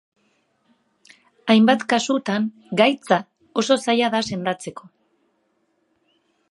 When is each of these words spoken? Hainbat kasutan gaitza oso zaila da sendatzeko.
Hainbat 1.53 1.83
kasutan 1.93 2.47
gaitza 2.81 3.21
oso 3.63 3.81
zaila 3.85 4.13
da 4.17 4.23
sendatzeko. 4.31 4.93